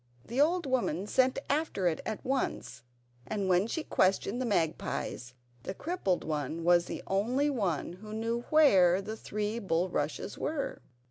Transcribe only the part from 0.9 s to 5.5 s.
sent after it at once, and when she questioned the magpies